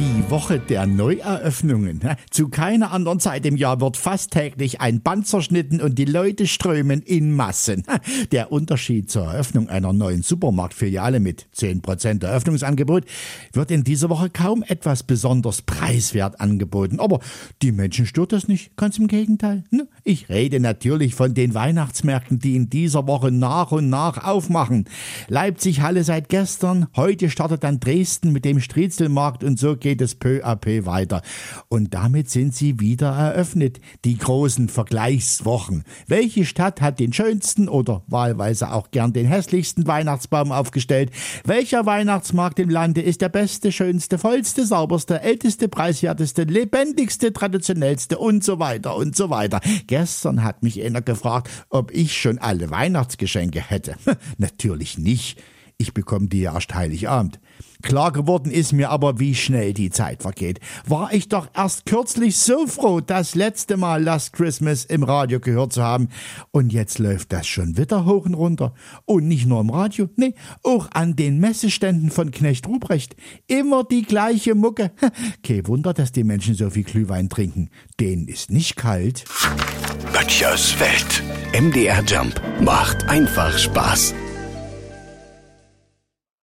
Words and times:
Die 0.00 0.30
Woche 0.30 0.58
der 0.58 0.86
Neueröffnungen. 0.86 2.00
Zu 2.30 2.48
keiner 2.48 2.90
anderen 2.92 3.20
Zeit 3.20 3.44
im 3.44 3.58
Jahr 3.58 3.82
wird 3.82 3.98
fast 3.98 4.30
täglich 4.30 4.80
ein 4.80 5.02
Band 5.02 5.26
zerschnitten 5.26 5.82
und 5.82 5.98
die 5.98 6.06
Leute 6.06 6.46
strömen 6.46 7.02
in 7.02 7.34
Massen. 7.34 7.84
Der 8.32 8.50
Unterschied 8.50 9.10
zur 9.10 9.24
Eröffnung 9.24 9.68
einer 9.68 9.92
neuen 9.92 10.22
Supermarktfiliale 10.22 11.20
mit 11.20 11.48
10% 11.54 12.24
Eröffnungsangebot 12.24 13.04
wird 13.52 13.70
in 13.70 13.84
dieser 13.84 14.08
Woche 14.08 14.30
kaum 14.30 14.64
etwas 14.66 15.02
besonders 15.02 15.60
preiswert 15.60 16.40
angeboten. 16.40 16.98
Aber 16.98 17.20
die 17.60 17.72
Menschen 17.72 18.06
stört 18.06 18.32
das 18.32 18.48
nicht, 18.48 18.78
ganz 18.78 18.96
im 18.96 19.06
Gegenteil. 19.06 19.64
Ich 20.02 20.30
rede 20.30 20.60
natürlich 20.60 21.14
von 21.14 21.34
den 21.34 21.52
Weihnachtsmärkten, 21.52 22.38
die 22.38 22.56
in 22.56 22.70
dieser 22.70 23.06
Woche 23.06 23.30
nach 23.30 23.70
und 23.70 23.90
nach 23.90 24.24
aufmachen. 24.24 24.86
Leipzig 25.28 25.82
Halle 25.82 26.04
seit 26.04 26.30
gestern, 26.30 26.86
heute 26.96 27.28
startet 27.28 27.64
dann 27.64 27.80
Dresden 27.80 28.32
mit 28.32 28.46
dem 28.46 28.60
Striezelmarkt 28.60 29.44
und 29.44 29.58
so 29.58 29.76
geht 29.76 29.89
geht 29.90 30.00
es 30.02 30.14
peu 30.14 30.40
à 30.44 30.54
peu 30.54 30.86
weiter. 30.86 31.20
Und 31.68 31.94
damit 31.94 32.30
sind 32.30 32.54
sie 32.54 32.78
wieder 32.78 33.08
eröffnet, 33.10 33.80
die 34.04 34.16
großen 34.16 34.68
Vergleichswochen. 34.68 35.82
Welche 36.06 36.44
Stadt 36.44 36.80
hat 36.80 37.00
den 37.00 37.12
schönsten 37.12 37.68
oder 37.68 38.04
wahlweise 38.06 38.70
auch 38.72 38.92
gern 38.92 39.12
den 39.12 39.26
hässlichsten 39.26 39.88
Weihnachtsbaum 39.88 40.52
aufgestellt? 40.52 41.10
Welcher 41.44 41.86
Weihnachtsmarkt 41.86 42.60
im 42.60 42.70
Lande 42.70 43.00
ist 43.00 43.20
der 43.20 43.30
beste, 43.30 43.72
schönste, 43.72 44.18
vollste, 44.18 44.64
sauberste, 44.64 45.22
älteste, 45.22 45.68
preiswerteste, 45.68 46.44
lebendigste, 46.44 47.32
traditionellste 47.32 48.16
und 48.16 48.44
so 48.44 48.60
weiter 48.60 48.94
und 48.94 49.16
so 49.16 49.28
weiter. 49.28 49.60
Gestern 49.88 50.44
hat 50.44 50.62
mich 50.62 50.80
einer 50.84 51.02
gefragt, 51.02 51.50
ob 51.68 51.90
ich 51.90 52.16
schon 52.16 52.38
alle 52.38 52.70
Weihnachtsgeschenke 52.70 53.60
hätte. 53.60 53.96
Natürlich 54.38 54.98
nicht. 54.98 55.42
Ich 55.80 55.94
bekomme 55.94 56.28
die 56.28 56.42
erst 56.42 56.74
Heiligabend. 56.74 57.40
Klar 57.80 58.12
geworden 58.12 58.50
ist 58.50 58.74
mir 58.74 58.90
aber, 58.90 59.18
wie 59.18 59.34
schnell 59.34 59.72
die 59.72 59.88
Zeit 59.88 60.20
vergeht. 60.20 60.60
War 60.86 61.14
ich 61.14 61.30
doch 61.30 61.48
erst 61.56 61.86
kürzlich 61.86 62.36
so 62.36 62.66
froh, 62.66 63.00
das 63.00 63.34
letzte 63.34 63.78
Mal 63.78 64.02
Last 64.02 64.34
Christmas 64.34 64.84
im 64.84 65.04
Radio 65.04 65.40
gehört 65.40 65.72
zu 65.72 65.82
haben. 65.82 66.08
Und 66.50 66.74
jetzt 66.74 66.98
läuft 66.98 67.32
das 67.32 67.46
schon 67.46 67.78
wieder 67.78 68.04
hoch 68.04 68.26
und 68.26 68.34
runter. 68.34 68.74
Und 69.06 69.26
nicht 69.26 69.46
nur 69.46 69.62
im 69.62 69.70
Radio, 69.70 70.10
nee, 70.16 70.34
auch 70.62 70.90
an 70.92 71.16
den 71.16 71.40
Messeständen 71.40 72.10
von 72.10 72.30
Knecht 72.30 72.68
Ruprecht. 72.68 73.16
Immer 73.46 73.82
die 73.82 74.02
gleiche 74.02 74.54
Mucke. 74.54 74.92
Kein 75.42 75.66
Wunder, 75.66 75.94
dass 75.94 76.12
die 76.12 76.24
Menschen 76.24 76.56
so 76.56 76.68
viel 76.68 76.84
Glühwein 76.84 77.30
trinken. 77.30 77.70
Denen 77.98 78.28
ist 78.28 78.50
nicht 78.50 78.76
kalt. 78.76 79.24
Böttchers 80.12 80.78
Welt. 80.78 81.22
MDR 81.58 82.04
Jump 82.04 82.38
macht 82.60 83.08
einfach 83.08 83.56
Spaß. 83.56 84.14